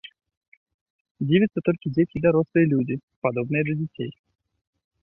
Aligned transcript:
Дзівяцца 1.27 1.59
толькі 1.67 1.91
дзеці 1.99 2.15
і 2.21 2.25
дарослыя 2.25 2.65
людзі, 2.73 2.95
падобныя 3.29 3.63
да 3.71 3.79
дзяцей. 3.81 4.11